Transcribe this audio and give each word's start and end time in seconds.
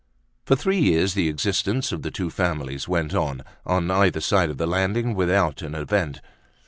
For 0.47 0.55
three 0.55 0.79
years 0.79 1.13
the 1.13 1.29
existence 1.29 1.91
of 1.91 2.01
the 2.01 2.09
two 2.09 2.31
families 2.31 2.87
went 2.87 3.13
on, 3.13 3.43
on 3.67 3.91
either 3.91 4.19
side 4.19 4.49
of 4.49 4.57
the 4.57 4.65
landing, 4.65 5.13
without 5.13 5.61
an 5.61 5.75
event. 5.75 6.21